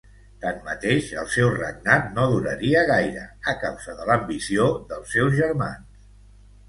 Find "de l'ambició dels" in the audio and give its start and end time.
4.01-5.15